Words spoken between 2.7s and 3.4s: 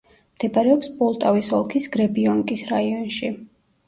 რაიონში.